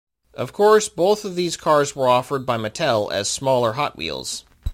Of 0.33 0.51
course, 0.51 0.89
both 0.89 1.25
of 1.25 1.35
these 1.35 1.55
cars 1.55 1.95
were 1.95 2.07
offered 2.07 2.43
by 2.43 2.57
Mattel 2.57 3.11
as 3.11 3.29
smaller 3.29 3.73
Hot 3.73 3.95
Wheels. 3.97 4.43